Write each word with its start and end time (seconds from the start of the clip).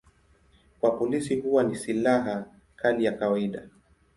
Kwa 0.79 0.91
polisi 0.91 1.35
huwa 1.41 1.63
ni 1.63 1.75
silaha 1.75 2.45
kali 2.75 3.05
ya 3.05 3.11
kawaida. 3.11 3.69